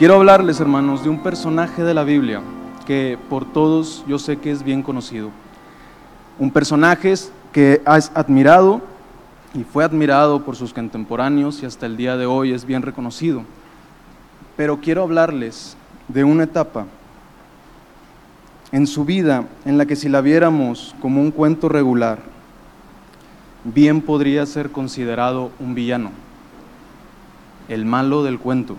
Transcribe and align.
quiero 0.00 0.14
hablarles, 0.14 0.58
hermanos, 0.60 1.04
de 1.04 1.10
un 1.10 1.22
personaje 1.22 1.82
de 1.82 1.92
la 1.92 2.04
Biblia 2.04 2.40
que 2.86 3.18
por 3.28 3.44
todos 3.44 4.02
yo 4.08 4.18
sé 4.18 4.38
que 4.38 4.50
es 4.50 4.62
bien 4.62 4.82
conocido. 4.82 5.28
Un 6.38 6.50
personaje 6.50 7.12
que 7.52 7.82
has 7.84 8.10
admirado 8.14 8.80
y 9.52 9.62
fue 9.62 9.84
admirado 9.84 10.42
por 10.42 10.56
sus 10.56 10.72
contemporáneos 10.72 11.62
y 11.62 11.66
hasta 11.66 11.84
el 11.84 11.98
día 11.98 12.16
de 12.16 12.24
hoy 12.24 12.52
es 12.54 12.64
bien 12.64 12.80
reconocido. 12.80 13.42
Pero 14.56 14.80
quiero 14.80 15.02
hablarles 15.02 15.76
de 16.08 16.24
una 16.24 16.44
etapa 16.44 16.86
en 18.72 18.86
su 18.86 19.04
vida 19.04 19.44
en 19.66 19.76
la 19.76 19.84
que 19.84 19.96
si 19.96 20.08
la 20.08 20.22
viéramos 20.22 20.94
como 21.02 21.20
un 21.20 21.30
cuento 21.30 21.68
regular, 21.68 22.20
bien 23.64 24.00
podría 24.00 24.46
ser 24.46 24.70
considerado 24.70 25.50
un 25.60 25.74
villano, 25.74 26.10
el 27.68 27.84
malo 27.84 28.22
del 28.22 28.38
cuento. 28.38 28.76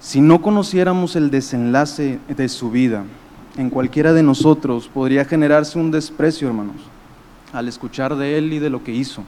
Si 0.00 0.20
no 0.20 0.40
conociéramos 0.40 1.16
el 1.16 1.30
desenlace 1.30 2.20
de 2.28 2.48
su 2.48 2.70
vida, 2.70 3.04
en 3.56 3.68
cualquiera 3.68 4.12
de 4.12 4.22
nosotros 4.22 4.88
podría 4.88 5.24
generarse 5.24 5.76
un 5.76 5.90
desprecio, 5.90 6.46
hermanos, 6.46 6.76
al 7.52 7.66
escuchar 7.66 8.14
de 8.14 8.38
él 8.38 8.52
y 8.52 8.60
de 8.60 8.70
lo 8.70 8.84
que 8.84 8.92
hizo. 8.92 9.24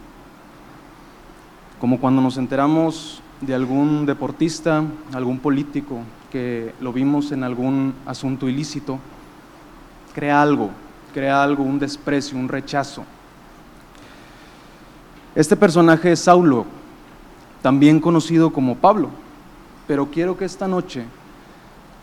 Como 1.80 1.98
cuando 1.98 2.22
nos 2.22 2.36
enteramos 2.36 3.20
de 3.40 3.54
algún 3.54 4.06
deportista, 4.06 4.84
algún 5.12 5.40
político, 5.40 5.98
que 6.30 6.72
lo 6.80 6.92
vimos 6.92 7.32
en 7.32 7.42
algún 7.42 7.92
asunto 8.06 8.48
ilícito, 8.48 9.00
crea 10.14 10.40
algo, 10.40 10.70
crea 11.12 11.42
algo, 11.42 11.64
un 11.64 11.80
desprecio, 11.80 12.38
un 12.38 12.48
rechazo. 12.48 13.02
Este 15.34 15.56
personaje 15.56 16.12
es 16.12 16.20
Saulo, 16.20 16.64
también 17.60 17.98
conocido 17.98 18.52
como 18.52 18.76
Pablo, 18.76 19.10
pero 19.90 20.06
quiero 20.06 20.38
que 20.38 20.44
esta 20.44 20.68
noche 20.68 21.04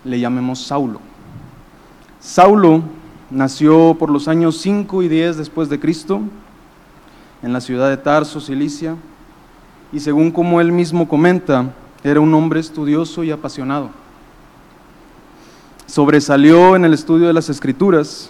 le 0.04 0.20
llamemos 0.20 0.60
Saulo. 0.60 1.00
Saulo 2.20 2.82
nació 3.32 3.96
por 3.98 4.10
los 4.10 4.28
años 4.28 4.58
5 4.58 5.04
y 5.04 5.08
10 5.08 5.38
después 5.38 5.70
de 5.70 5.80
Cristo 5.80 6.20
en 7.42 7.54
la 7.54 7.62
ciudad 7.62 7.88
de 7.90 7.96
Tarso, 7.96 8.42
Cilicia, 8.42 8.98
y 9.94 10.02
según 10.02 10.32
como 10.32 10.60
él 10.60 10.74
mismo 10.74 11.08
comenta, 11.08 11.72
era 12.04 12.20
un 12.20 12.34
hombre 12.34 12.60
estudioso 12.60 13.24
y 13.24 13.32
apasionado. 13.32 13.90
Sobresalió 15.86 16.76
en 16.76 16.84
el 16.84 16.94
estudio 16.94 17.28
de 17.28 17.34
las 17.34 17.48
escrituras 17.48 18.30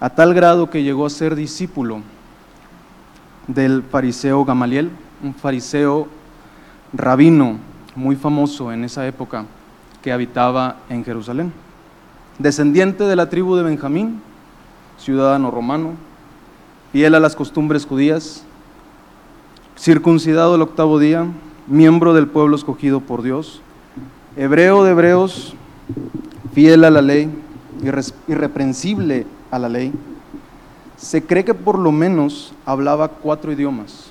a 0.00 0.10
tal 0.10 0.34
grado 0.34 0.68
que 0.68 0.82
llegó 0.82 1.06
a 1.06 1.10
ser 1.10 1.36
discípulo 1.36 2.00
del 3.46 3.84
fariseo 3.84 4.44
Gamaliel, 4.44 4.90
un 5.22 5.32
fariseo 5.32 6.17
rabino 6.92 7.58
muy 7.94 8.16
famoso 8.16 8.72
en 8.72 8.84
esa 8.84 9.06
época 9.06 9.44
que 10.02 10.12
habitaba 10.12 10.76
en 10.88 11.04
Jerusalén. 11.04 11.52
Descendiente 12.38 13.04
de 13.04 13.16
la 13.16 13.28
tribu 13.28 13.56
de 13.56 13.64
Benjamín, 13.64 14.22
ciudadano 14.98 15.50
romano, 15.50 15.94
fiel 16.92 17.14
a 17.14 17.20
las 17.20 17.34
costumbres 17.34 17.84
judías, 17.84 18.44
circuncidado 19.76 20.54
el 20.54 20.62
octavo 20.62 20.98
día, 20.98 21.26
miembro 21.66 22.14
del 22.14 22.28
pueblo 22.28 22.56
escogido 22.56 23.00
por 23.00 23.22
Dios, 23.22 23.60
hebreo 24.36 24.84
de 24.84 24.92
hebreos, 24.92 25.54
fiel 26.52 26.84
a 26.84 26.90
la 26.90 27.02
ley, 27.02 27.30
irreprensible 28.28 29.26
a 29.50 29.58
la 29.58 29.68
ley, 29.68 29.92
se 30.96 31.22
cree 31.24 31.44
que 31.44 31.54
por 31.54 31.78
lo 31.78 31.92
menos 31.92 32.52
hablaba 32.64 33.08
cuatro 33.08 33.52
idiomas. 33.52 34.10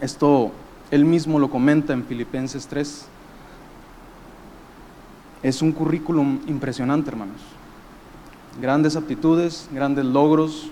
Esto 0.00 0.52
él 0.90 1.04
mismo 1.04 1.38
lo 1.38 1.50
comenta 1.50 1.92
en 1.92 2.04
Filipenses 2.04 2.66
3. 2.66 3.06
Es 5.42 5.62
un 5.62 5.72
currículum 5.72 6.40
impresionante, 6.46 7.10
hermanos. 7.10 7.40
Grandes 8.60 8.96
aptitudes, 8.96 9.68
grandes 9.72 10.04
logros 10.04 10.70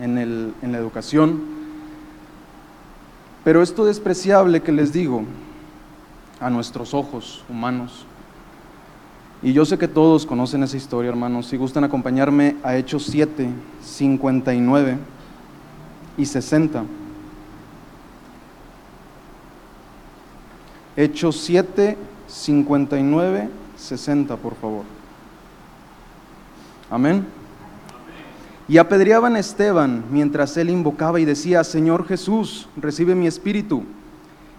en, 0.00 0.18
en 0.18 0.72
la 0.72 0.78
educación. 0.78 1.40
Pero 3.44 3.62
esto 3.62 3.84
despreciable 3.84 4.62
que 4.62 4.72
les 4.72 4.92
digo 4.92 5.24
a 6.40 6.50
nuestros 6.50 6.94
ojos 6.94 7.44
humanos, 7.48 8.06
y 9.42 9.54
yo 9.54 9.64
sé 9.64 9.78
que 9.78 9.88
todos 9.88 10.26
conocen 10.26 10.62
esa 10.62 10.76
historia, 10.76 11.08
hermanos. 11.08 11.46
Si 11.46 11.56
gustan 11.56 11.82
acompañarme 11.84 12.56
a 12.62 12.76
Hechos 12.76 13.04
7, 13.04 13.48
59 13.82 14.98
y 16.18 16.26
60. 16.26 16.84
Hechos 21.00 21.36
7, 21.36 21.96
59, 22.26 23.48
60, 23.74 24.36
por 24.36 24.54
favor. 24.56 24.84
Amén. 26.90 27.24
Y 28.68 28.76
apedreaban 28.76 29.34
a 29.34 29.38
Esteban 29.38 30.04
mientras 30.10 30.58
él 30.58 30.68
invocaba 30.68 31.18
y 31.18 31.24
decía, 31.24 31.64
Señor 31.64 32.06
Jesús, 32.06 32.68
recibe 32.76 33.14
mi 33.14 33.26
espíritu. 33.26 33.84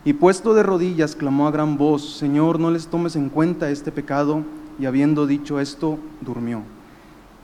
Y 0.04 0.14
puesto 0.14 0.56
de 0.56 0.64
rodillas, 0.64 1.16
clamó 1.16 1.48
a 1.48 1.52
gran 1.52 1.78
voz, 1.78 2.18
Señor, 2.18 2.60
no 2.60 2.72
les 2.72 2.88
tomes 2.88 3.16
en 3.16 3.30
cuenta 3.30 3.70
este 3.70 3.92
pecado 3.92 4.44
y 4.80 4.88
habiendo 4.88 5.28
dicho 5.28 5.60
esto, 5.60 6.00
durmió. 6.22 6.64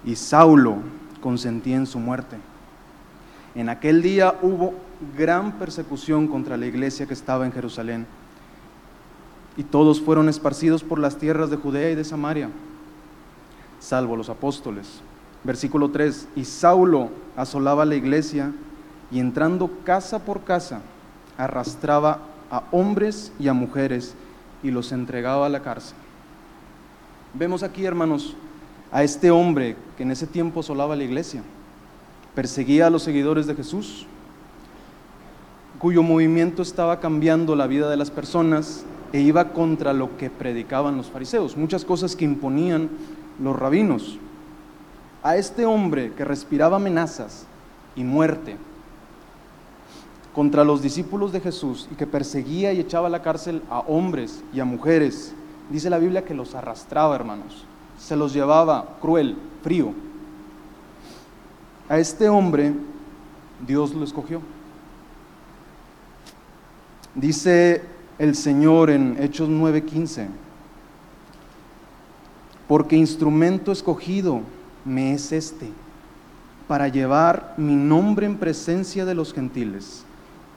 Y 0.05 0.15
Saulo 0.15 0.77
consentía 1.21 1.75
en 1.75 1.85
su 1.85 1.99
muerte. 1.99 2.37
En 3.53 3.69
aquel 3.69 4.01
día 4.01 4.39
hubo 4.41 4.73
gran 5.15 5.59
persecución 5.59 6.27
contra 6.27 6.57
la 6.57 6.65
iglesia 6.65 7.05
que 7.05 7.13
estaba 7.13 7.45
en 7.45 7.51
Jerusalén. 7.51 8.07
Y 9.57 9.63
todos 9.63 9.99
fueron 9.99 10.29
esparcidos 10.29 10.83
por 10.83 10.99
las 10.99 11.17
tierras 11.17 11.49
de 11.49 11.57
Judea 11.57 11.89
y 11.89 11.95
de 11.95 12.03
Samaria, 12.03 12.49
salvo 13.79 14.15
los 14.15 14.29
apóstoles. 14.29 15.01
Versículo 15.43 15.89
3. 15.89 16.27
Y 16.35 16.45
Saulo 16.45 17.09
asolaba 17.35 17.85
la 17.85 17.95
iglesia 17.95 18.51
y 19.11 19.19
entrando 19.19 19.69
casa 19.83 20.19
por 20.19 20.43
casa, 20.43 20.81
arrastraba 21.37 22.19
a 22.51 22.63
hombres 22.71 23.31
y 23.39 23.47
a 23.47 23.53
mujeres 23.53 24.15
y 24.63 24.71
los 24.71 24.91
entregaba 24.91 25.45
a 25.45 25.49
la 25.49 25.61
cárcel. 25.61 25.97
Vemos 27.33 27.63
aquí, 27.63 27.85
hermanos, 27.85 28.35
a 28.91 29.03
este 29.03 29.31
hombre 29.31 29.75
que 29.95 30.03
en 30.03 30.11
ese 30.11 30.27
tiempo 30.27 30.61
asolaba 30.61 30.95
la 30.95 31.03
iglesia, 31.03 31.43
perseguía 32.35 32.87
a 32.87 32.89
los 32.89 33.03
seguidores 33.03 33.47
de 33.47 33.55
Jesús, 33.55 34.05
cuyo 35.79 36.01
movimiento 36.01 36.61
estaba 36.61 36.99
cambiando 36.99 37.55
la 37.55 37.67
vida 37.67 37.89
de 37.89 37.97
las 37.97 38.09
personas 38.09 38.83
e 39.13 39.19
iba 39.19 39.49
contra 39.49 39.93
lo 39.93 40.17
que 40.17 40.29
predicaban 40.29 40.97
los 40.97 41.07
fariseos, 41.07 41.57
muchas 41.57 41.85
cosas 41.85 42.15
que 42.15 42.25
imponían 42.25 42.89
los 43.41 43.57
rabinos. 43.57 44.17
A 45.23 45.37
este 45.37 45.65
hombre 45.65 46.13
que 46.13 46.25
respiraba 46.25 46.77
amenazas 46.77 47.45
y 47.95 48.03
muerte 48.03 48.57
contra 50.33 50.63
los 50.63 50.81
discípulos 50.81 51.31
de 51.31 51.41
Jesús 51.41 51.87
y 51.91 51.95
que 51.95 52.05
perseguía 52.05 52.71
y 52.71 52.79
echaba 52.79 53.07
a 53.07 53.09
la 53.09 53.23
cárcel 53.23 53.63
a 53.69 53.79
hombres 53.79 54.43
y 54.53 54.59
a 54.59 54.65
mujeres 54.65 55.33
dice 55.69 55.89
la 55.89 55.97
Biblia 55.97 56.23
que 56.23 56.33
los 56.33 56.55
arrastraba, 56.55 57.15
hermanos. 57.15 57.65
Se 57.97 58.15
los 58.15 58.33
llevaba 58.33 58.97
cruel, 59.01 59.35
frío. 59.63 59.93
A 61.89 61.97
este 61.97 62.29
hombre 62.29 62.73
Dios 63.65 63.93
lo 63.93 64.03
escogió. 64.03 64.41
Dice 67.15 67.83
el 68.19 68.35
Señor 68.35 68.89
en 68.89 69.17
Hechos 69.21 69.49
9:15, 69.49 70.27
porque 72.67 72.95
instrumento 72.95 73.71
escogido 73.71 74.41
me 74.85 75.13
es 75.13 75.31
este, 75.31 75.69
para 76.67 76.87
llevar 76.87 77.53
mi 77.57 77.75
nombre 77.75 78.25
en 78.25 78.37
presencia 78.37 79.05
de 79.05 79.15
los 79.15 79.33
gentiles 79.33 80.03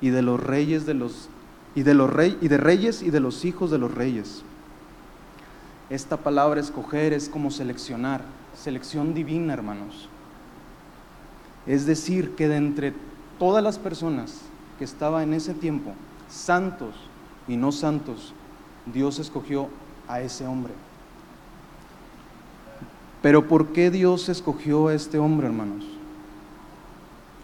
y 0.01 0.11
de 0.11 0.23
los 0.23 0.41
reyes 0.41 0.87
de 0.87 0.95
los 0.95 1.29
y 1.75 1.83
de 1.83 1.95
los 1.95 2.11
y 2.41 2.49
de 2.49 2.57
reyes 2.57 3.03
y 3.03 3.11
de 3.11 3.21
los 3.21 3.45
hijos 3.45 3.71
de 3.71 3.79
los 3.79 3.95
reyes 3.95 4.43
esta 5.91 6.17
palabra 6.17 6.61
escoger 6.61 7.13
es 7.13 7.29
como 7.29 7.51
seleccionar, 7.51 8.23
selección 8.55 9.13
divina, 9.13 9.53
hermanos. 9.53 10.09
Es 11.67 11.85
decir, 11.85 12.37
que 12.37 12.47
de 12.47 12.57
entre 12.57 12.95
todas 13.41 13.63
las 13.63 13.77
personas 13.77 14.39
que 14.79 14.85
estaban 14.85 15.25
en 15.25 15.35
ese 15.35 15.53
tiempo, 15.53 15.93
santos 16.29 16.95
y 17.51 17.57
no 17.57 17.73
santos, 17.73 18.33
Dios 18.87 19.19
escogió 19.19 19.69
a 20.07 20.21
ese 20.21 20.47
hombre. 20.47 20.73
Pero 23.23 23.49
¿por 23.49 23.73
qué 23.73 23.91
Dios 23.91 24.29
escogió 24.29 24.87
a 24.87 24.95
este 24.95 25.19
hombre, 25.19 25.49
hermanos? 25.49 25.85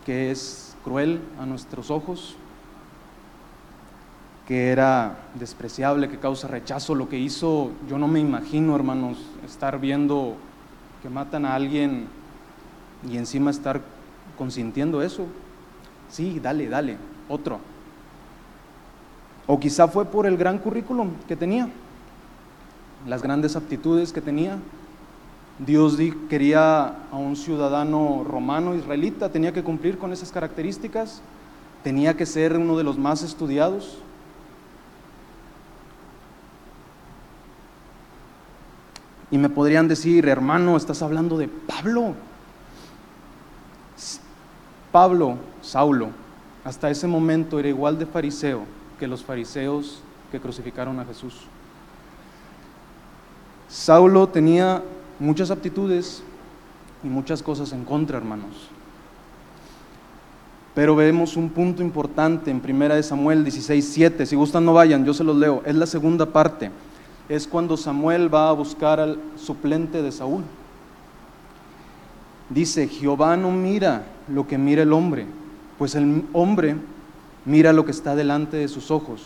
Que 0.05 0.31
es 0.31 0.77
cruel 0.85 1.21
a 1.41 1.45
nuestros 1.45 1.91
ojos, 1.91 2.37
que 4.47 4.71
era 4.71 5.19
despreciable, 5.35 6.09
que 6.09 6.21
causa 6.21 6.47
rechazo. 6.47 6.95
Lo 6.95 7.09
que 7.09 7.19
hizo, 7.19 7.73
yo 7.89 7.99
no 7.99 8.07
me 8.07 8.21
imagino, 8.21 8.77
hermanos, 8.77 9.19
estar 9.45 9.81
viendo 9.81 10.37
que 11.03 11.09
matan 11.09 11.45
a 11.45 11.57
alguien 11.57 12.07
y 13.11 13.17
encima 13.17 13.51
estar 13.51 13.81
consintiendo 14.39 15.03
eso. 15.03 15.27
Sí, 16.09 16.39
dale, 16.39 16.69
dale, 16.69 16.97
otro. 17.29 17.59
O 19.47 19.61
quizá 19.61 19.87
fue 19.87 20.05
por 20.05 20.27
el 20.27 20.37
gran 20.37 20.59
currículum 20.59 21.11
que 21.29 21.37
tenía, 21.37 21.69
las 23.07 23.23
grandes 23.23 23.55
aptitudes 23.55 24.13
que 24.13 24.21
tenía. 24.21 24.59
Dios 25.59 25.97
quería 26.29 26.87
a 27.11 27.17
un 27.17 27.37
ciudadano 27.37 28.25
romano, 28.29 28.75
israelita, 28.75 29.31
tenía 29.31 29.53
que 29.53 29.63
cumplir 29.63 29.99
con 29.99 30.13
esas 30.13 30.33
características, 30.33 31.23
tenía 31.85 32.17
que 32.17 32.27
ser 32.27 32.57
uno 32.57 32.77
de 32.77 32.85
los 32.85 32.99
más 32.99 33.23
estudiados. 33.23 33.99
Y 39.31 39.39
me 39.39 39.49
podrían 39.49 39.87
decir, 39.87 40.29
hermano, 40.29 40.77
estás 40.77 41.03
hablando 41.03 41.39
de 41.39 41.49
Pablo. 41.49 42.15
Pablo, 44.91 45.37
Saulo, 45.63 46.09
hasta 46.65 46.91
ese 46.91 47.07
momento 47.07 47.59
era 47.59 47.69
igual 47.69 47.99
de 47.99 48.07
fariseo 48.07 48.76
que 48.99 49.07
los 49.07 49.25
fariseos 49.25 50.01
que 50.31 50.41
crucificaron 50.41 50.99
a 51.01 51.05
Jesús. 51.05 51.35
Saulo 53.69 54.29
tenía 54.29 54.83
muchas 55.19 55.51
aptitudes 55.51 56.23
y 57.03 57.09
muchas 57.09 57.43
cosas 57.43 57.73
en 57.73 57.85
contra, 57.85 58.19
hermanos. 58.19 58.69
Pero 60.75 60.95
vemos 60.95 61.37
un 61.37 61.49
punto 61.49 61.83
importante 61.83 62.51
en 62.51 62.63
1 62.63 63.03
Samuel 63.03 63.45
16, 63.45 63.89
7. 63.93 64.27
Si 64.27 64.37
gustan 64.37 64.65
no 64.65 64.75
vayan, 64.75 65.05
yo 65.05 65.15
se 65.15 65.25
los 65.25 65.37
leo. 65.37 65.63
Es 65.65 65.75
la 65.75 65.87
segunda 65.87 66.27
parte 66.27 66.71
es 67.29 67.47
cuando 67.47 67.77
Samuel 67.77 68.33
va 68.33 68.49
a 68.49 68.53
buscar 68.53 69.01
al 69.01 69.19
suplente 69.37 70.03
de 70.03 70.13
Saúl. 70.13 70.43
Dice, 72.49 72.87
Jehová 72.87 73.37
no 73.37 73.51
mira 73.51 74.05
lo 74.29 74.47
que 74.47 74.59
mira 74.59 74.83
el 74.83 74.93
hombre, 74.93 75.27
pues 75.79 75.95
el 75.97 76.25
hombre 76.33 76.77
mira 77.47 77.73
lo 77.73 77.85
que 77.85 77.93
está 77.93 78.15
delante 78.15 78.59
de 78.59 78.69
sus 78.69 78.91
ojos, 78.91 79.23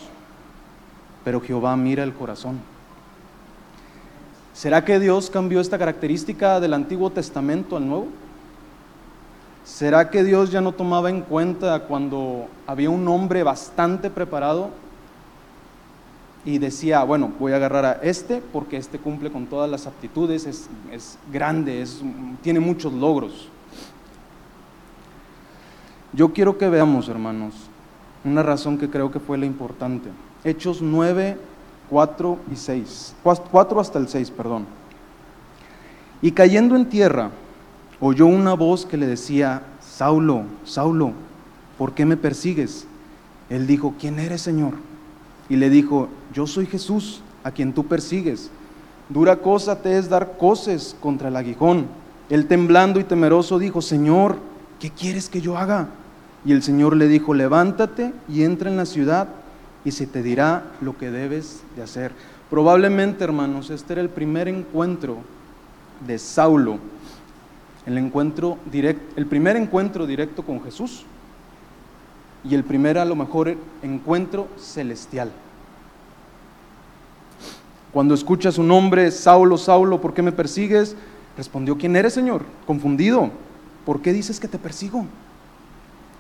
pero 1.25 1.41
Jehová 1.41 1.75
mira 1.77 2.05
el 2.05 2.15
corazón. 2.15 2.61
¿Será 4.53 4.85
que 4.85 5.01
Dios 5.01 5.31
cambió 5.31 5.61
esta 5.61 5.79
característica 5.79 6.61
del 6.61 6.75
Antiguo 6.75 7.11
Testamento 7.11 7.77
al 7.77 7.89
Nuevo? 7.89 8.09
¿Será 9.65 10.11
que 10.11 10.23
Dios 10.23 10.51
ya 10.51 10.61
no 10.61 10.73
tomaba 10.73 11.09
en 11.11 11.23
cuenta 11.23 11.81
cuando 11.81 12.47
había 12.67 12.91
un 12.91 13.09
hombre 13.09 13.43
bastante 13.43 14.11
preparado 14.11 14.71
y 16.45 16.59
decía, 16.59 17.03
bueno, 17.05 17.33
voy 17.39 17.53
a 17.53 17.57
agarrar 17.57 17.85
a 17.85 17.93
este 18.03 18.43
porque 18.53 18.77
este 18.77 18.99
cumple 18.99 19.31
con 19.31 19.47
todas 19.47 19.71
las 19.71 19.87
aptitudes, 19.87 20.47
es, 20.47 21.19
grande, 21.33 21.83
es, 21.83 22.03
tiene 22.43 22.61
muchos 22.61 22.93
logros. 22.93 23.49
Yo 26.13 26.33
quiero 26.33 26.59
que 26.59 26.69
veamos, 26.69 27.09
hermanos, 27.09 27.70
una 28.25 28.43
razón 28.43 28.79
que 28.79 28.91
creo 28.91 29.11
que 29.11 29.21
fue 29.21 29.39
la 29.39 29.47
importante. 29.47 30.11
Hechos 30.45 30.83
9, 30.83 31.37
4 31.89 32.39
y 32.53 32.57
6. 32.57 33.15
4 33.23 33.81
hasta 33.81 33.99
el 33.99 34.09
6, 34.09 34.31
perdón. 34.31 34.67
Y 36.23 36.33
cayendo 36.33 36.77
en 36.77 36.87
tierra, 36.87 37.31
oyó 38.01 38.27
una 38.27 38.55
voz 38.55 38.87
que 38.87 38.97
le 38.97 39.07
decía, 39.07 39.63
Saulo, 39.81 40.43
Saulo, 40.65 41.13
¿por 41.79 41.93
qué 41.93 42.05
me 42.05 42.17
persigues? 42.17 42.87
Él 43.49 43.67
dijo, 43.67 43.95
¿quién 43.99 44.19
eres, 44.19 44.43
Señor? 44.43 44.75
y 45.51 45.57
le 45.57 45.69
dijo, 45.69 46.09
yo 46.33 46.47
soy 46.47 46.65
Jesús, 46.65 47.21
a 47.43 47.51
quien 47.51 47.75
tú 47.75 47.85
persigues. 47.85 48.51
Dura 49.09 49.37
cosa 49.37 49.83
te 49.83 49.99
es 49.99 50.09
dar 50.09 50.39
coces 50.39 50.97
contra 51.01 51.29
el 51.29 51.37
aguijón. 51.37 51.87
Él 52.31 52.47
temblando 52.47 53.01
y 53.01 53.05
temeroso 53.05 53.59
dijo, 53.59 53.83
Señor, 53.83 54.37
¿qué 54.79 54.91
quieres 54.91 55.29
que 55.29 55.41
yo 55.41 55.59
haga? 55.59 55.89
Y 56.45 56.53
el 56.53 56.63
Señor 56.63 56.97
le 56.97 57.09
dijo, 57.09 57.35
levántate 57.35 58.13
y 58.29 58.45
entra 58.45 58.71
en 58.71 58.77
la 58.77 58.87
ciudad 58.87 59.29
y 59.85 59.93
se 59.93 60.07
te 60.07 60.23
dirá 60.23 60.65
lo 60.81 60.97
que 60.97 61.11
debes 61.11 61.63
de 61.77 61.83
hacer. 61.83 62.13
Probablemente, 62.49 63.25
hermanos, 63.25 63.71
este 63.71 63.93
era 63.95 64.03
el 64.03 64.09
primer 64.09 64.49
encuentro 64.49 65.19
de 66.07 66.19
Saulo, 66.19 66.79
el, 67.87 67.99
encuentro 67.99 68.59
directo, 68.71 69.15
el 69.17 69.27
primer 69.27 69.57
encuentro 69.57 70.07
directo 70.07 70.43
con 70.43 70.63
Jesús 70.63 71.05
y 72.43 72.55
el 72.55 72.65
primer 72.65 72.99
a 72.99 73.05
lo 73.05 73.15
mejor 73.15 73.57
encuentro 73.83 74.49
celestial. 74.59 75.31
Cuando 77.93 78.15
escucha 78.15 78.53
su 78.53 78.63
nombre, 78.63 79.11
Saulo, 79.11 79.59
Saulo, 79.59 80.01
¿por 80.01 80.15
qué 80.15 80.23
me 80.23 80.33
persigues? 80.33 80.97
Respondió, 81.37 81.77
¿quién 81.77 81.97
eres, 81.97 82.15
Señor? 82.15 82.45
Confundido. 82.67 83.31
¿Por 83.85 84.01
qué 84.01 84.13
dices 84.13 84.39
que 84.39 84.49
te 84.49 84.59
persigo? 84.59 85.07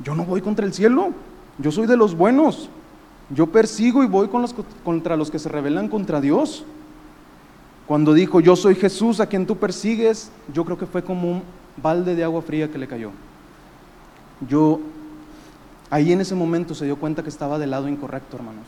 Yo 0.02 0.14
no 0.14 0.24
voy 0.24 0.40
contra 0.40 0.66
el 0.66 0.72
cielo, 0.72 1.10
yo 1.58 1.70
soy 1.70 1.86
de 1.86 1.96
los 1.96 2.16
buenos. 2.16 2.68
Yo 3.30 3.46
persigo 3.46 4.02
y 4.02 4.06
voy 4.06 4.28
contra 4.84 5.16
los 5.16 5.30
que 5.30 5.38
se 5.38 5.48
rebelan 5.48 5.88
contra 5.88 6.20
Dios. 6.20 6.64
Cuando 7.86 8.12
dijo, 8.12 8.40
yo 8.40 8.56
soy 8.56 8.74
Jesús 8.74 9.20
a 9.20 9.26
quien 9.26 9.46
tú 9.46 9.56
persigues, 9.56 10.30
yo 10.52 10.64
creo 10.64 10.78
que 10.78 10.86
fue 10.86 11.04
como 11.04 11.30
un 11.30 11.42
balde 11.80 12.14
de 12.16 12.24
agua 12.24 12.42
fría 12.42 12.70
que 12.70 12.78
le 12.78 12.88
cayó. 12.88 13.10
Yo 14.48 14.80
Ahí 15.90 16.12
en 16.12 16.20
ese 16.20 16.36
momento 16.36 16.74
se 16.74 16.84
dio 16.84 16.96
cuenta 16.96 17.24
que 17.24 17.28
estaba 17.28 17.58
del 17.58 17.70
lado 17.70 17.88
incorrecto, 17.88 18.36
hermanos. 18.36 18.64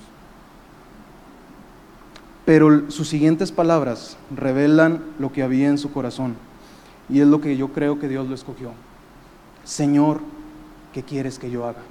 Pero 2.45 2.91
sus 2.91 3.09
siguientes 3.09 3.53
palabras 3.53 4.17
revelan 4.35 5.01
lo 5.21 5.33
que 5.33 5.45
había 5.45 5.69
en 5.69 5.79
su 5.79 5.93
corazón. 5.93 6.35
Y 7.09 7.21
es 7.21 7.29
lo 7.29 7.41
que 7.41 7.57
yo 7.57 7.69
creo 7.69 8.01
que 8.01 8.09
Dios 8.09 8.29
lo 8.29 8.35
escogió. 8.35 8.73
Señor, 9.63 10.21
¿qué 10.93 11.03
quieres 11.03 11.39
que 11.39 11.51
yo 11.51 11.67
haga? 11.67 11.83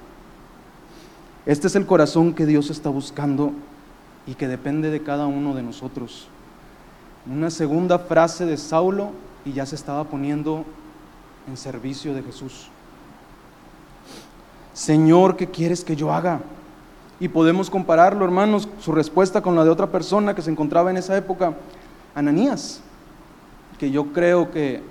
Este 1.44 1.66
es 1.66 1.76
el 1.76 1.86
corazón 1.86 2.34
que 2.34 2.46
Dios 2.46 2.70
está 2.70 2.88
buscando 2.88 3.52
y 4.26 4.34
que 4.34 4.48
depende 4.48 4.90
de 4.90 5.02
cada 5.02 5.26
uno 5.26 5.54
de 5.54 5.62
nosotros. 5.62 6.28
Una 7.26 7.50
segunda 7.50 7.98
frase 7.98 8.46
de 8.46 8.56
Saulo 8.56 9.10
y 9.44 9.52
ya 9.52 9.66
se 9.66 9.74
estaba 9.74 10.04
poniendo 10.04 10.64
en 11.48 11.56
servicio 11.56 12.14
de 12.14 12.22
Jesús. 12.22 12.68
Señor, 14.72 15.36
¿qué 15.36 15.48
quieres 15.48 15.84
que 15.84 15.96
yo 15.96 16.12
haga? 16.12 16.40
Y 17.20 17.28
podemos 17.28 17.70
compararlo, 17.70 18.24
hermanos, 18.24 18.68
su 18.80 18.92
respuesta 18.92 19.42
con 19.42 19.54
la 19.54 19.64
de 19.64 19.70
otra 19.70 19.88
persona 19.88 20.34
que 20.34 20.42
se 20.42 20.50
encontraba 20.50 20.90
en 20.90 20.96
esa 20.96 21.16
época, 21.16 21.54
Ananías, 22.14 22.80
que 23.78 23.90
yo 23.90 24.12
creo 24.12 24.50
que, 24.50 24.82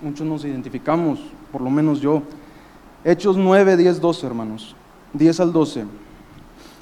muchos 0.00 0.26
nos 0.26 0.44
identificamos, 0.44 1.18
por 1.50 1.60
lo 1.60 1.68
menos 1.68 2.00
yo. 2.00 2.22
Hechos 3.04 3.36
9, 3.36 3.76
10, 3.76 4.00
12, 4.00 4.26
hermanos, 4.26 4.74
10 5.12 5.40
al 5.40 5.52
12. 5.52 5.84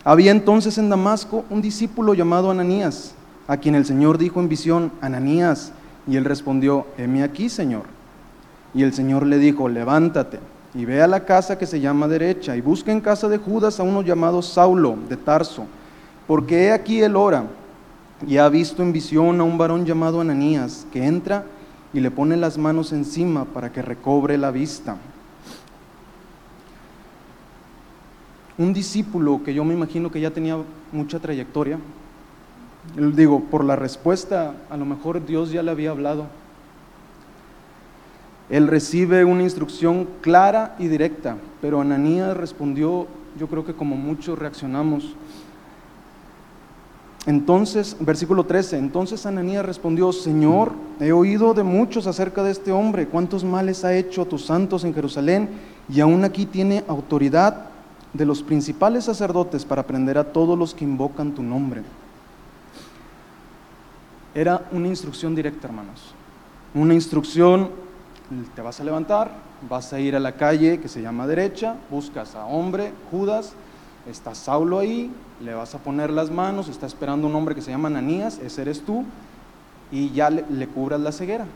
Había 0.04 0.30
entonces 0.30 0.78
en 0.78 0.88
Damasco 0.88 1.44
un 1.50 1.60
discípulo 1.60 2.14
llamado 2.14 2.50
Ananías, 2.50 3.14
a 3.48 3.56
quien 3.56 3.74
el 3.74 3.84
Señor 3.84 4.18
dijo 4.18 4.38
en 4.38 4.48
visión, 4.48 4.92
Ananías, 5.00 5.72
y 6.06 6.16
él 6.16 6.24
respondió, 6.24 6.86
heme 6.96 7.24
aquí, 7.24 7.48
Señor. 7.48 7.82
Y 8.72 8.84
el 8.84 8.92
Señor 8.92 9.26
le 9.26 9.38
dijo, 9.38 9.68
levántate 9.68 10.38
y 10.74 10.84
ve 10.84 11.02
a 11.02 11.06
la 11.06 11.24
casa 11.24 11.58
que 11.58 11.66
se 11.66 11.80
llama 11.80 12.08
derecha 12.08 12.56
y 12.56 12.60
busca 12.60 12.92
en 12.92 13.00
casa 13.00 13.28
de 13.28 13.38
Judas 13.38 13.78
a 13.78 13.82
uno 13.82 14.02
llamado 14.02 14.42
Saulo 14.42 14.96
de 15.08 15.16
Tarso, 15.16 15.66
porque 16.26 16.64
he 16.64 16.72
aquí 16.72 17.02
él 17.02 17.16
ora 17.16 17.44
y 18.26 18.38
ha 18.38 18.48
visto 18.48 18.82
en 18.82 18.92
visión 18.92 19.40
a 19.40 19.44
un 19.44 19.58
varón 19.58 19.84
llamado 19.84 20.20
Ananías 20.20 20.86
que 20.92 21.04
entra 21.04 21.44
y 21.92 22.00
le 22.00 22.10
pone 22.10 22.36
las 22.36 22.56
manos 22.56 22.92
encima 22.92 23.44
para 23.44 23.72
que 23.72 23.82
recobre 23.82 24.38
la 24.38 24.50
vista. 24.50 24.96
Un 28.58 28.72
discípulo 28.72 29.42
que 29.44 29.54
yo 29.54 29.64
me 29.64 29.74
imagino 29.74 30.10
que 30.10 30.20
ya 30.20 30.30
tenía 30.30 30.58
mucha 30.92 31.18
trayectoria, 31.18 31.78
digo, 32.96 33.40
por 33.40 33.64
la 33.64 33.76
respuesta, 33.76 34.54
a 34.68 34.76
lo 34.76 34.84
mejor 34.84 35.24
Dios 35.24 35.50
ya 35.50 35.62
le 35.62 35.70
había 35.70 35.90
hablado 35.90 36.26
él 38.52 38.68
recibe 38.68 39.24
una 39.24 39.44
instrucción 39.44 40.06
clara 40.20 40.76
y 40.78 40.86
directa, 40.86 41.38
pero 41.62 41.80
Ananías 41.80 42.36
respondió, 42.36 43.06
yo 43.38 43.46
creo 43.46 43.64
que 43.64 43.72
como 43.72 43.96
muchos 43.96 44.38
reaccionamos. 44.38 45.14
Entonces, 47.24 47.96
versículo 47.98 48.44
13, 48.44 48.76
entonces 48.76 49.24
Ananías 49.24 49.64
respondió, 49.64 50.12
Señor, 50.12 50.72
he 51.00 51.12
oído 51.12 51.54
de 51.54 51.62
muchos 51.62 52.06
acerca 52.06 52.42
de 52.42 52.50
este 52.50 52.72
hombre, 52.72 53.06
cuántos 53.06 53.42
males 53.42 53.86
ha 53.86 53.94
hecho 53.94 54.20
a 54.20 54.26
tus 54.26 54.44
santos 54.44 54.84
en 54.84 54.92
Jerusalén, 54.92 55.48
y 55.88 56.00
aún 56.00 56.22
aquí 56.22 56.44
tiene 56.44 56.84
autoridad 56.88 57.70
de 58.12 58.26
los 58.26 58.42
principales 58.42 59.04
sacerdotes 59.04 59.64
para 59.64 59.86
prender 59.86 60.18
a 60.18 60.32
todos 60.32 60.58
los 60.58 60.74
que 60.74 60.84
invocan 60.84 61.32
tu 61.32 61.42
nombre. 61.42 61.82
Era 64.34 64.66
una 64.72 64.88
instrucción 64.88 65.34
directa, 65.34 65.68
hermanos, 65.68 66.14
una 66.74 66.94
instrucción 66.94 67.70
te 68.54 68.62
vas 68.62 68.80
a 68.80 68.84
levantar, 68.84 69.30
vas 69.68 69.92
a 69.92 70.00
ir 70.00 70.16
a 70.16 70.20
la 70.20 70.32
calle 70.32 70.80
que 70.80 70.88
se 70.88 71.02
llama 71.02 71.26
derecha, 71.26 71.76
buscas 71.90 72.34
a 72.34 72.46
hombre, 72.46 72.92
Judas, 73.10 73.52
está 74.08 74.34
Saulo 74.34 74.78
ahí, 74.78 75.10
le 75.42 75.54
vas 75.54 75.74
a 75.74 75.78
poner 75.78 76.10
las 76.10 76.30
manos, 76.30 76.68
está 76.68 76.86
esperando 76.86 77.26
un 77.26 77.34
hombre 77.34 77.54
que 77.54 77.62
se 77.62 77.70
llama 77.70 77.88
Ananías, 77.88 78.38
ese 78.38 78.62
eres 78.62 78.82
tú, 78.82 79.04
y 79.90 80.10
ya 80.10 80.30
le, 80.30 80.66
cubras 80.68 81.00
la 81.00 81.12
ceguera. 81.12 81.46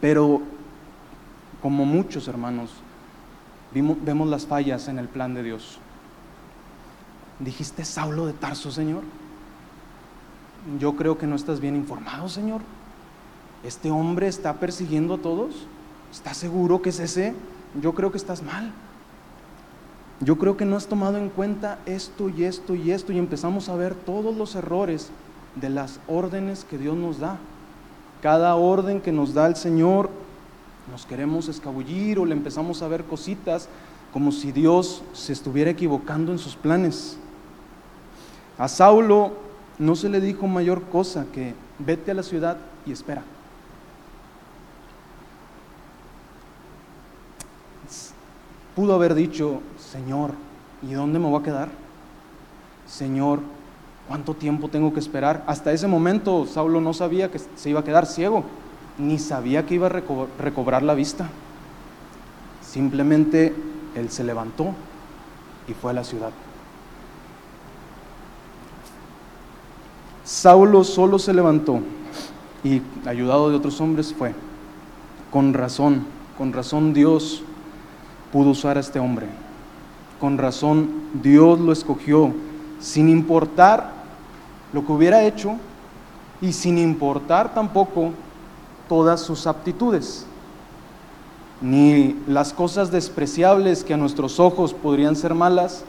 Pero 0.00 0.42
como 1.62 1.84
muchos 1.84 2.28
hermanos, 2.28 2.70
vemos 3.72 4.28
las 4.28 4.46
fallas 4.46 4.88
en 4.88 4.98
el 4.98 5.08
plan 5.08 5.34
de 5.34 5.42
Dios. 5.42 5.78
dijiste 7.40 7.84
Saulo 7.84 8.26
de 8.26 8.32
Tarso, 8.32 8.70
Señor. 8.70 9.02
Yo 10.78 10.96
creo 10.96 11.18
que 11.18 11.26
no 11.26 11.36
estás 11.36 11.60
bien 11.60 11.76
informado, 11.76 12.28
Señor. 12.28 12.60
Este 13.62 13.90
hombre 13.90 14.28
está 14.28 14.54
persiguiendo 14.54 15.14
a 15.14 15.18
todos. 15.18 15.66
¿Estás 16.12 16.36
seguro 16.36 16.82
que 16.82 16.90
es 16.90 17.00
ese? 17.00 17.34
Yo 17.80 17.94
creo 17.94 18.10
que 18.10 18.18
estás 18.18 18.42
mal. 18.42 18.72
Yo 20.20 20.36
creo 20.36 20.56
que 20.56 20.64
no 20.64 20.76
has 20.76 20.86
tomado 20.86 21.16
en 21.16 21.28
cuenta 21.28 21.78
esto 21.86 22.28
y 22.28 22.44
esto 22.44 22.74
y 22.74 22.90
esto 22.90 23.12
y 23.12 23.18
empezamos 23.18 23.68
a 23.68 23.76
ver 23.76 23.94
todos 23.94 24.36
los 24.36 24.56
errores 24.56 25.10
de 25.54 25.70
las 25.70 26.00
órdenes 26.08 26.64
que 26.64 26.78
Dios 26.78 26.96
nos 26.96 27.18
da. 27.18 27.38
Cada 28.20 28.56
orden 28.56 29.00
que 29.00 29.12
nos 29.12 29.32
da 29.32 29.46
el 29.46 29.54
Señor, 29.54 30.10
nos 30.90 31.06
queremos 31.06 31.48
escabullir 31.48 32.18
o 32.18 32.24
le 32.24 32.32
empezamos 32.34 32.82
a 32.82 32.88
ver 32.88 33.04
cositas 33.04 33.68
como 34.12 34.32
si 34.32 34.52
Dios 34.52 35.02
se 35.12 35.32
estuviera 35.32 35.70
equivocando 35.70 36.32
en 36.32 36.38
sus 36.38 36.56
planes. 36.56 37.18
A 38.56 38.68
Saulo 38.68 39.32
no 39.78 39.94
se 39.94 40.08
le 40.08 40.20
dijo 40.20 40.46
mayor 40.46 40.82
cosa 40.84 41.26
que 41.32 41.54
vete 41.78 42.10
a 42.10 42.14
la 42.14 42.22
ciudad 42.22 42.56
y 42.86 42.92
espera. 42.92 43.22
Pudo 48.74 48.94
haber 48.94 49.14
dicho, 49.14 49.60
Señor, 49.78 50.32
¿y 50.82 50.92
dónde 50.92 51.18
me 51.18 51.28
voy 51.28 51.40
a 51.40 51.44
quedar? 51.44 51.68
Señor, 52.86 53.40
¿cuánto 54.06 54.34
tiempo 54.34 54.68
tengo 54.68 54.92
que 54.92 55.00
esperar? 55.00 55.42
Hasta 55.46 55.72
ese 55.72 55.88
momento 55.88 56.46
Saulo 56.46 56.80
no 56.80 56.94
sabía 56.94 57.30
que 57.30 57.38
se 57.38 57.70
iba 57.70 57.80
a 57.80 57.84
quedar 57.84 58.06
ciego, 58.06 58.44
ni 58.98 59.18
sabía 59.18 59.64
que 59.64 59.74
iba 59.74 59.86
a 59.86 60.02
recobrar 60.38 60.82
la 60.82 60.94
vista. 60.94 61.28
Simplemente 62.60 63.54
él 63.94 64.10
se 64.10 64.24
levantó 64.24 64.74
y 65.68 65.72
fue 65.72 65.92
a 65.92 65.94
la 65.94 66.04
ciudad. 66.04 66.30
Saulo 70.24 70.84
solo 70.84 71.18
se 71.18 71.32
levantó 71.32 71.80
y 72.62 72.82
ayudado 73.06 73.48
de 73.48 73.56
otros 73.56 73.80
hombres 73.80 74.12
fue. 74.12 74.34
Con 75.30 75.54
razón, 75.54 76.04
con 76.36 76.52
razón 76.52 76.92
Dios 76.92 77.42
pudo 78.32 78.50
usar 78.50 78.76
a 78.76 78.80
este 78.80 78.98
hombre. 78.98 79.26
Con 80.20 80.36
razón 80.36 80.90
Dios 81.22 81.60
lo 81.60 81.72
escogió 81.72 82.32
sin 82.80 83.08
importar 83.08 83.92
lo 84.72 84.84
que 84.84 84.92
hubiera 84.92 85.24
hecho 85.24 85.56
y 86.40 86.52
sin 86.52 86.78
importar 86.78 87.54
tampoco 87.54 88.12
todas 88.88 89.20
sus 89.20 89.46
aptitudes, 89.46 90.26
ni 91.60 92.16
las 92.26 92.52
cosas 92.52 92.90
despreciables 92.90 93.84
que 93.84 93.94
a 93.94 93.96
nuestros 93.96 94.40
ojos 94.40 94.74
podrían 94.74 95.16
ser 95.16 95.34
malas, 95.34 95.84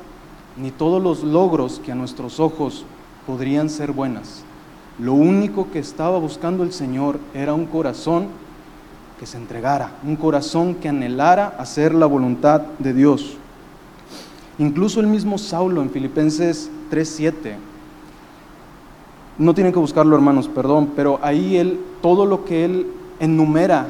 ni 0.57 0.71
todos 0.71 1.01
los 1.01 1.23
logros 1.23 1.79
que 1.83 1.91
a 1.91 1.95
nuestros 1.95 2.39
ojos 2.39 2.85
podrían 3.25 3.69
ser 3.69 3.91
buenas. 3.91 4.43
Lo 4.99 5.13
único 5.13 5.71
que 5.71 5.79
estaba 5.79 6.17
buscando 6.19 6.63
el 6.63 6.73
Señor 6.73 7.19
era 7.33 7.53
un 7.53 7.65
corazón 7.65 8.27
que 9.19 9.25
se 9.25 9.37
entregara, 9.37 9.91
un 10.03 10.15
corazón 10.15 10.75
que 10.75 10.89
anhelara 10.89 11.55
hacer 11.57 11.93
la 11.93 12.05
voluntad 12.05 12.61
de 12.79 12.93
Dios. 12.93 13.37
Incluso 14.57 14.99
el 14.99 15.07
mismo 15.07 15.37
Saulo 15.37 15.81
en 15.81 15.89
Filipenses 15.89 16.69
3:7, 16.89 17.55
no 19.39 19.55
tienen 19.55 19.73
que 19.73 19.79
buscarlo 19.79 20.15
hermanos, 20.15 20.47
perdón, 20.47 20.91
pero 20.95 21.19
ahí 21.23 21.57
él, 21.57 21.79
todo 22.01 22.27
lo 22.27 22.45
que 22.45 22.65
él 22.65 22.87
enumera, 23.19 23.87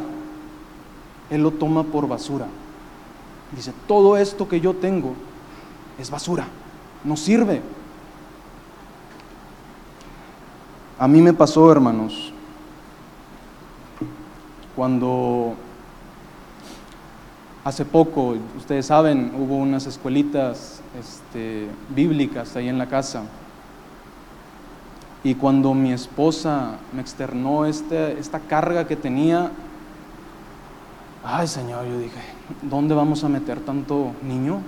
él 1.29 1.43
lo 1.43 1.51
toma 1.51 1.83
por 1.83 2.07
basura. 2.07 2.47
Dice, 3.53 3.73
todo 3.87 4.15
esto 4.15 4.47
que 4.47 4.61
yo 4.61 4.75
tengo 4.75 5.13
es 5.99 6.09
basura, 6.09 6.47
no 7.03 7.17
sirve, 7.17 7.61
A 11.01 11.07
mí 11.07 11.21
me 11.21 11.31
pasó, 11.31 11.71
hermanos, 11.71 12.33
cuando 14.75 15.53
hace 17.63 17.85
poco, 17.85 18.35
ustedes 18.57 18.87
saben, 18.87 19.31
hubo 19.39 19.55
unas 19.55 19.87
escuelitas 19.87 20.81
este, 20.99 21.69
bíblicas 21.95 22.53
ahí 22.57 22.67
en 22.67 22.77
la 22.77 22.89
casa. 22.89 23.23
Y 25.23 25.35
cuando 25.35 25.73
mi 25.73 25.91
esposa 25.91 26.77
me 26.93 27.01
externó 27.01 27.65
este, 27.65 28.17
esta 28.19 28.39
carga 28.39 28.87
que 28.87 28.95
tenía, 28.95 29.51
ay 31.23 31.47
Señor, 31.47 31.85
yo 31.85 31.99
dije, 31.99 32.21
¿dónde 32.61 32.95
vamos 32.95 33.23
a 33.23 33.29
meter 33.29 33.59
tanto 33.59 34.11
niño? 34.23 34.61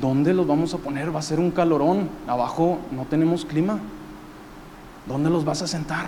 ¿Dónde 0.00 0.34
los 0.34 0.46
vamos 0.46 0.74
a 0.74 0.78
poner? 0.78 1.14
Va 1.14 1.20
a 1.20 1.22
ser 1.22 1.38
un 1.38 1.50
calorón. 1.50 2.10
Abajo 2.26 2.78
no 2.90 3.04
tenemos 3.04 3.44
clima. 3.44 3.78
¿Dónde 5.06 5.30
los 5.30 5.44
vas 5.44 5.62
a 5.62 5.66
sentar? 5.66 6.06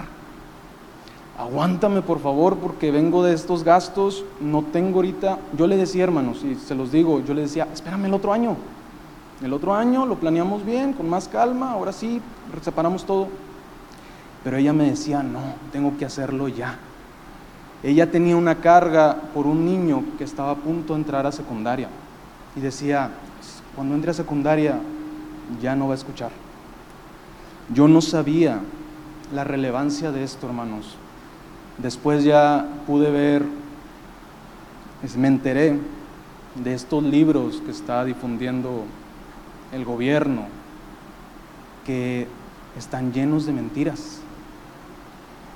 Aguántame 1.38 2.00
por 2.02 2.18
favor 2.18 2.56
porque 2.56 2.90
vengo 2.90 3.23
de 3.23 3.35
estos 3.35 3.62
gastos, 3.62 4.25
no 4.40 4.62
tengo 4.62 4.97
ahorita, 4.97 5.38
yo 5.56 5.66
le 5.66 5.76
decía 5.76 6.04
hermanos, 6.04 6.42
y 6.42 6.54
se 6.54 6.75
los 6.75 6.90
digo, 6.90 7.21
yo 7.21 7.35
le 7.35 7.42
decía, 7.42 7.68
espérame 7.75 8.06
el 8.06 8.14
otro 8.14 8.33
año, 8.33 8.56
el 9.43 9.52
otro 9.52 9.75
año 9.75 10.07
lo 10.07 10.16
planeamos 10.16 10.64
bien, 10.64 10.93
con 10.93 11.09
más 11.09 11.28
calma, 11.28 11.73
ahora 11.73 11.93
sí, 11.93 12.21
separamos 12.62 13.05
todo. 13.05 13.28
Pero 14.43 14.57
ella 14.57 14.73
me 14.73 14.90
decía, 14.90 15.23
no, 15.23 15.40
tengo 15.73 15.97
que 15.99 16.05
hacerlo 16.05 16.49
ya. 16.49 16.78
Ella 17.83 18.11
tenía 18.11 18.37
una 18.37 18.57
carga 18.57 19.16
por 19.35 19.47
un 19.47 19.66
niño 19.66 20.02
que 20.16 20.25
estaba 20.25 20.52
a 20.52 20.57
punto 20.57 20.95
de 20.95 21.00
entrar 21.00 21.26
a 21.26 21.33
secundaria 21.33 21.88
y 22.57 22.61
decía, 22.61 23.11
cuando 23.75 23.95
entre 23.95 24.11
a 24.11 24.14
secundaria 24.14 24.78
ya 25.61 25.76
no 25.76 25.88
va 25.88 25.95
a 25.95 25.97
escuchar. 25.97 26.31
Yo 27.73 27.88
no 27.88 28.00
sabía 28.00 28.61
la 29.35 29.45
relevancia 29.45 30.12
de 30.12 30.25
esto, 30.25 30.47
hermanos. 30.47 30.97
Después 31.78 32.25
ya 32.25 32.66
pude 32.87 33.11
ver, 33.11 33.45
me 35.16 35.28
enteré 35.28 35.78
de 36.55 36.75
estos 36.75 37.02
libros 37.02 37.61
que 37.64 37.71
está 37.71 38.05
difundiendo 38.05 38.85
el 39.76 39.85
gobierno, 39.85 40.47
que 41.85 42.26
están 42.76 43.12
llenos 43.12 43.47
de 43.47 43.52
mentiras. 43.52 44.21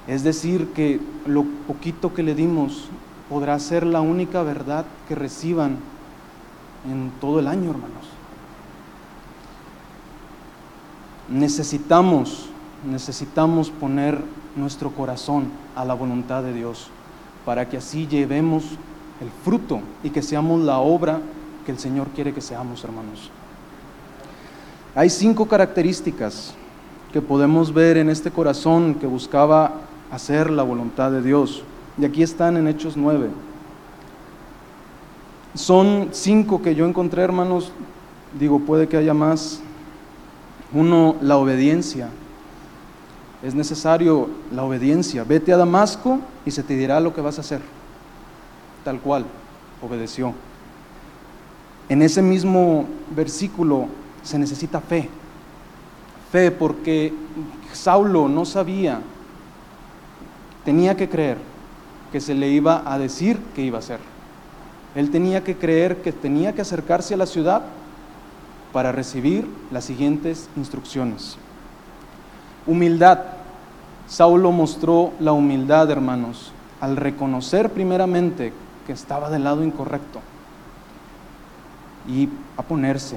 Es 0.07 0.23
decir, 0.23 0.69
que 0.75 1.01
lo 1.27 1.45
poquito 1.67 2.15
que 2.15 2.23
le 2.23 2.35
dimos 2.35 2.89
podrá 3.29 3.59
ser 3.59 3.85
la 3.85 4.01
única 4.01 4.43
verdad 4.43 4.85
que 5.09 5.15
reciban 5.15 5.77
en 6.89 7.11
todo 7.21 7.41
el 7.41 7.49
año, 7.49 7.71
hermanos. 7.71 8.07
Necesitamos 11.29 12.51
necesitamos 12.85 13.71
poner 13.71 14.23
nuestro 14.57 14.91
corazón 14.91 15.51
a 15.77 15.85
la 15.85 15.95
voluntad 15.95 16.43
de 16.43 16.53
Dios 16.53 16.89
para 17.45 17.69
que 17.69 17.77
así 17.77 18.07
llevemos 18.07 18.65
el 19.21 19.31
fruto 19.45 19.81
y 20.03 20.11
que 20.11 20.23
seamos 20.23 20.61
la 20.61 20.79
obra 20.79 21.21
que 21.67 21.73
el 21.73 21.79
Señor 21.79 22.09
quiere 22.09 22.33
que 22.33 22.41
seamos, 22.41 22.83
hermanos. 22.85 23.31
Hay 24.95 25.11
cinco 25.11 25.47
características 25.47 26.55
que 27.13 27.23
podemos 27.23 27.73
ver 27.73 27.97
en 27.97 28.09
este 28.09 28.31
corazón 28.31 28.95
que 28.95 29.07
buscaba 29.07 29.73
hacer 30.11 30.51
la 30.51 30.63
voluntad 30.63 31.11
de 31.11 31.23
Dios. 31.23 31.63
Y 31.99 32.05
aquí 32.05 32.23
están 32.23 32.57
en 32.57 32.69
Hechos 32.69 32.97
9. 32.97 33.29
Son 35.55 36.09
cinco 36.13 36.63
que 36.63 36.75
yo 36.75 36.87
encontré, 36.87 37.23
hermanos. 37.23 37.73
Digo, 38.39 38.61
puede 38.61 38.89
que 38.89 38.97
haya 38.97 39.15
más. 39.15 39.61
Uno, 40.73 41.17
la 41.21 41.37
obediencia 41.37 42.09
es 43.43 43.55
necesario 43.55 44.29
la 44.53 44.65
obediencia. 44.65 45.25
Vete 45.25 45.53
a 45.53 45.57
Damasco 45.57 46.19
y 46.45 46.51
se 46.51 46.63
te 46.63 46.77
dirá 46.77 47.01
lo 47.01 47.15
que 47.15 47.21
vas 47.21 47.39
a 47.39 47.41
hacer. 47.41 47.61
Tal 48.85 49.01
cual, 49.01 49.25
obedeció. 49.83 50.35
En 51.89 52.03
ese 52.03 52.23
mismo 52.23 52.87
versículo 53.15 53.87
se 54.23 54.39
necesita 54.39 54.81
fe. 54.81 55.09
Fe 56.31 56.51
porque 56.51 57.13
Saulo 57.73 58.29
no 58.29 58.45
sabía, 58.45 59.01
tenía 60.65 60.97
que 60.97 61.09
creer 61.09 61.39
que 62.13 62.21
se 62.21 62.35
le 62.35 62.49
iba 62.49 62.83
a 62.85 62.99
decir 62.99 63.39
que 63.55 63.63
iba 63.63 63.79
a 63.79 63.81
hacer. 63.81 64.01
Él 64.95 65.11
tenía 65.11 65.45
que 65.45 65.57
creer 65.57 66.03
que 66.03 66.13
tenía 66.13 66.53
que 66.55 66.63
acercarse 66.63 67.15
a 67.15 67.17
la 67.17 67.27
ciudad 67.27 67.63
para 68.73 68.93
recibir 68.93 69.49
las 69.71 69.85
siguientes 69.85 70.49
instrucciones. 70.57 71.37
Humildad. 72.67 73.19
Saulo 74.09 74.51
mostró 74.51 75.13
la 75.21 75.33
humildad, 75.33 75.89
hermanos, 75.91 76.53
al 76.81 76.97
reconocer 76.97 77.71
primeramente 77.71 78.53
que 78.87 78.93
estaba 78.93 79.31
del 79.31 79.45
lado 79.45 79.63
incorrecto 79.63 80.21
y 82.09 82.29
a 82.57 82.63
ponerse 82.63 83.17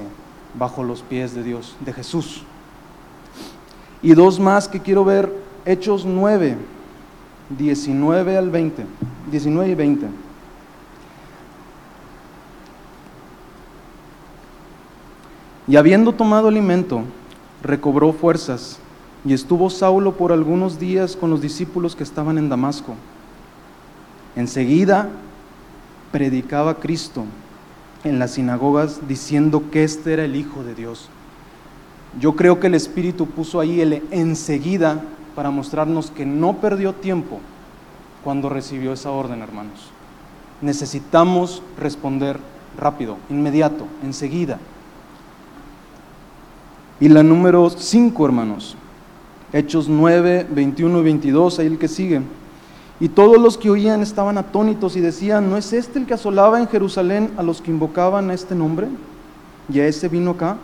bajo 0.58 0.82
los 0.82 1.02
pies 1.02 1.34
de 1.34 1.42
Dios, 1.42 1.76
de 1.80 1.92
Jesús. 1.92 2.42
Y 4.02 4.14
dos 4.14 4.38
más 4.38 4.68
que 4.68 4.80
quiero 4.80 5.04
ver, 5.04 5.34
Hechos 5.64 6.04
9, 6.04 6.56
19 7.56 8.36
al 8.36 8.50
20, 8.50 8.84
19 9.30 9.70
y 9.70 9.74
20. 9.74 10.06
Y 15.66 15.76
habiendo 15.76 16.12
tomado 16.12 16.48
alimento, 16.48 17.02
recobró 17.62 18.12
fuerzas 18.12 18.78
y 19.24 19.32
estuvo 19.32 19.70
Saulo 19.70 20.12
por 20.12 20.32
algunos 20.32 20.78
días 20.78 21.16
con 21.16 21.30
los 21.30 21.40
discípulos 21.40 21.96
que 21.96 22.02
estaban 22.02 22.36
en 22.36 22.50
Damasco. 22.50 22.94
Enseguida 24.36 25.08
predicaba 26.12 26.74
Cristo 26.74 27.24
en 28.04 28.18
las 28.18 28.32
sinagogas 28.32 29.08
diciendo 29.08 29.64
que 29.72 29.82
este 29.82 30.12
era 30.12 30.24
el 30.24 30.36
Hijo 30.36 30.62
de 30.62 30.74
Dios. 30.74 31.08
Yo 32.20 32.36
creo 32.36 32.60
que 32.60 32.68
el 32.68 32.74
Espíritu 32.74 33.26
puso 33.26 33.58
ahí 33.58 33.80
el 33.80 34.02
enseguida 34.10 35.02
para 35.34 35.50
mostrarnos 35.50 36.10
que 36.10 36.24
no 36.24 36.58
perdió 36.58 36.92
tiempo 36.92 37.40
cuando 38.22 38.48
recibió 38.48 38.92
esa 38.92 39.10
orden, 39.10 39.42
hermanos. 39.42 39.90
Necesitamos 40.60 41.62
responder 41.78 42.38
rápido, 42.78 43.16
inmediato, 43.30 43.86
enseguida. 44.04 44.58
Y 47.00 47.08
la 47.08 47.22
número 47.22 47.68
5, 47.70 48.24
hermanos. 48.24 48.76
Hechos 49.52 49.88
9, 49.88 50.46
21 50.50 51.00
y 51.00 51.02
22, 51.02 51.58
ahí 51.58 51.66
el 51.66 51.78
que 51.78 51.88
sigue. 51.88 52.22
Y 53.00 53.08
todos 53.08 53.40
los 53.40 53.58
que 53.58 53.70
oían 53.70 54.02
estaban 54.02 54.38
atónitos 54.38 54.96
y 54.96 55.00
decían, 55.00 55.50
¿no 55.50 55.56
es 55.56 55.72
este 55.72 55.98
el 55.98 56.06
que 56.06 56.14
asolaba 56.14 56.60
en 56.60 56.68
Jerusalén 56.68 57.32
a 57.36 57.42
los 57.42 57.60
que 57.60 57.70
invocaban 57.70 58.30
a 58.30 58.34
este 58.34 58.54
nombre? 58.54 58.88
Y 59.72 59.80
a 59.80 59.86
ese 59.86 60.08
vino 60.08 60.32
acá 60.32 60.56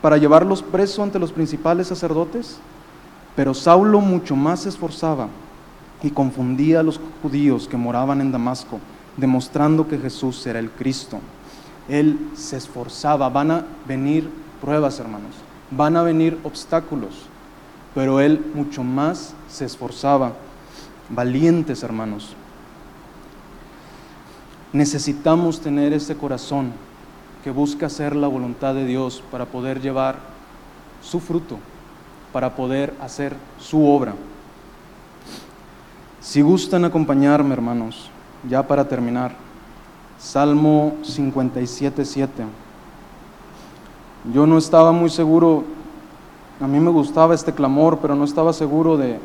para 0.00 0.16
llevarlos 0.16 0.62
preso 0.62 1.02
ante 1.02 1.18
los 1.18 1.32
principales 1.32 1.88
sacerdotes. 1.88 2.58
Pero 3.36 3.54
Saulo 3.54 4.00
mucho 4.00 4.34
más 4.34 4.60
se 4.60 4.68
esforzaba 4.70 5.28
y 6.02 6.10
confundía 6.10 6.80
a 6.80 6.82
los 6.82 7.00
judíos 7.22 7.68
que 7.68 7.76
moraban 7.76 8.20
en 8.20 8.32
Damasco, 8.32 8.80
demostrando 9.16 9.88
que 9.88 9.98
Jesús 9.98 10.46
era 10.46 10.58
el 10.58 10.70
Cristo. 10.70 11.18
Él 11.88 12.18
se 12.34 12.56
esforzaba, 12.56 13.28
van 13.28 13.50
a 13.50 13.64
venir 13.86 14.28
pruebas, 14.60 14.98
hermanos, 15.00 15.34
van 15.70 15.96
a 15.96 16.02
venir 16.02 16.38
obstáculos, 16.44 17.26
pero 17.94 18.20
él 18.20 18.44
mucho 18.54 18.84
más 18.84 19.34
se 19.48 19.64
esforzaba. 19.64 20.32
Valientes, 21.10 21.82
hermanos. 21.82 22.34
Necesitamos 24.72 25.60
tener 25.60 25.94
ese 25.94 26.16
corazón 26.16 26.72
que 27.42 27.50
busca 27.50 27.86
hacer 27.86 28.14
la 28.14 28.28
voluntad 28.28 28.74
de 28.74 28.84
Dios 28.84 29.22
para 29.30 29.46
poder 29.46 29.80
llevar 29.80 30.18
su 31.02 31.20
fruto, 31.20 31.58
para 32.32 32.54
poder 32.54 32.94
hacer 33.00 33.34
su 33.58 33.86
obra. 33.86 34.14
Si 36.20 36.42
gustan 36.42 36.84
acompañarme, 36.84 37.54
hermanos, 37.54 38.10
ya 38.46 38.66
para 38.66 38.86
terminar, 38.86 39.34
Salmo 40.18 40.96
57, 41.02 42.04
7. 42.04 42.44
Yo 44.34 44.46
no 44.46 44.58
estaba 44.58 44.92
muy 44.92 45.08
seguro, 45.08 45.64
a 46.60 46.66
mí 46.66 46.78
me 46.80 46.90
gustaba 46.90 47.34
este 47.34 47.54
clamor, 47.54 48.00
pero 48.02 48.14
no 48.14 48.24
estaba 48.24 48.52
seguro 48.52 48.98
de, 48.98 49.18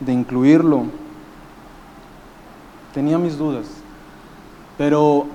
de 0.00 0.12
incluirlo. 0.12 0.84
Tenía 2.92 3.18
mis 3.18 3.36
dudas, 3.36 3.66
pero 4.78 5.26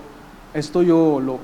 esto 0.54 0.82
yo 0.82 1.19
lo, 1.19 1.39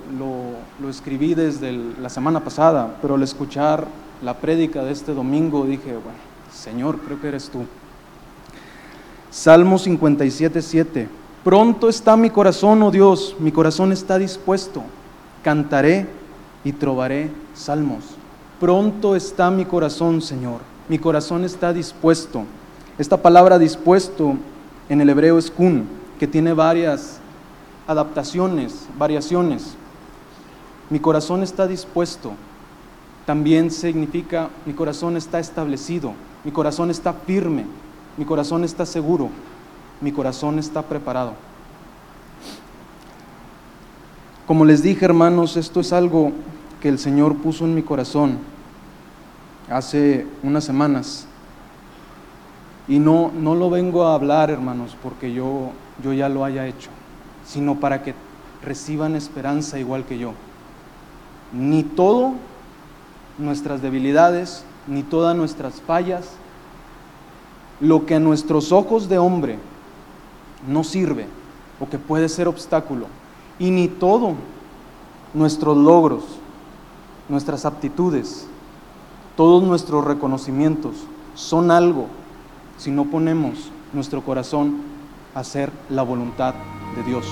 lo, 0.79 0.89
escribí 0.89 1.33
desde 1.33 1.71
la 1.71 2.09
semana 2.09 2.43
pasada, 2.43 2.97
pero 3.01 3.15
al 3.15 3.23
escuchar 3.23 3.87
la 4.21 4.33
prédica 4.35 4.83
de 4.83 4.91
este 4.91 5.13
domingo 5.13 5.65
dije, 5.65 5.93
bueno, 5.93 6.19
Señor, 6.51 6.99
creo 6.99 7.21
que 7.21 7.27
eres 7.27 7.49
tú. 7.49 7.65
Salmo 9.29 9.77
57, 9.77 10.61
7. 10.61 11.09
Pronto 11.43 11.87
está 11.87 12.17
mi 12.17 12.29
corazón, 12.29 12.81
oh 12.81 12.91
Dios, 12.91 13.35
mi 13.39 13.51
corazón 13.51 13.91
está 13.91 14.17
dispuesto. 14.17 14.83
Cantaré 15.43 16.07
y 16.63 16.73
trobaré 16.73 17.31
salmos. 17.53 18.03
Pronto 18.59 19.15
está 19.15 19.51
mi 19.51 19.63
corazón, 19.63 20.21
Señor. 20.21 20.59
Mi 20.89 20.99
corazón 20.99 21.45
está 21.45 21.71
dispuesto. 21.71 22.43
Esta 22.97 23.17
palabra 23.17 23.59
dispuesto 23.59 24.37
en 24.89 25.01
el 25.01 25.09
hebreo 25.09 25.37
es 25.37 25.51
kun, 25.51 25.85
que 26.19 26.25
tiene 26.25 26.53
varias 26.53 27.19
adaptaciones, 27.85 28.87
variaciones. 28.97 29.75
Mi 30.89 30.99
corazón 30.99 31.43
está 31.43 31.67
dispuesto. 31.67 32.33
También 33.27 33.69
significa 33.69 34.49
mi 34.65 34.73
corazón 34.73 35.15
está 35.15 35.39
establecido, 35.39 36.13
mi 36.43 36.51
corazón 36.51 36.89
está 36.89 37.13
firme, 37.13 37.65
mi 38.17 38.25
corazón 38.25 38.63
está 38.63 38.85
seguro, 38.85 39.29
mi 40.01 40.11
corazón 40.11 40.57
está 40.57 40.81
preparado. 40.81 41.33
Como 44.47 44.65
les 44.65 44.81
dije, 44.81 45.05
hermanos, 45.05 45.57
esto 45.57 45.81
es 45.81 45.93
algo 45.93 46.31
que 46.81 46.89
el 46.89 46.97
Señor 46.97 47.35
puso 47.35 47.65
en 47.65 47.75
mi 47.75 47.83
corazón 47.83 48.37
hace 49.69 50.25
unas 50.41 50.63
semanas. 50.63 51.27
Y 52.87 52.99
no, 52.99 53.31
no 53.37 53.55
lo 53.55 53.69
vengo 53.69 54.05
a 54.05 54.13
hablar, 54.13 54.49
hermanos, 54.49 54.95
porque 55.03 55.33
yo, 55.33 55.71
yo 56.03 56.13
ya 56.13 56.29
lo 56.29 56.45
haya 56.45 56.67
hecho, 56.67 56.89
sino 57.45 57.75
para 57.75 58.01
que 58.01 58.13
reciban 58.63 59.15
esperanza 59.15 59.79
igual 59.79 60.05
que 60.05 60.17
yo. 60.17 60.33
Ni 61.51 61.83
todo 61.83 62.33
nuestras 63.37 63.81
debilidades, 63.81 64.63
ni 64.87 65.03
todas 65.03 65.35
nuestras 65.35 65.81
fallas, 65.81 66.29
lo 67.79 68.05
que 68.05 68.15
a 68.15 68.19
nuestros 68.19 68.71
ojos 68.71 69.09
de 69.09 69.17
hombre 69.17 69.59
no 70.67 70.83
sirve 70.83 71.27
o 71.79 71.87
que 71.87 71.99
puede 71.99 72.29
ser 72.29 72.47
obstáculo, 72.47 73.07
y 73.59 73.69
ni 73.69 73.87
todo 73.87 74.33
nuestros 75.33 75.77
logros, 75.77 76.23
nuestras 77.29 77.65
aptitudes, 77.65 78.47
todos 79.35 79.61
nuestros 79.63 80.05
reconocimientos 80.05 80.95
son 81.35 81.69
algo 81.69 82.07
si 82.77 82.91
no 82.91 83.05
ponemos 83.05 83.71
nuestro 83.93 84.23
corazón 84.23 84.81
a 85.33 85.39
hacer 85.41 85.71
la 85.89 86.03
voluntad 86.03 86.53
de 86.95 87.03
Dios. 87.03 87.25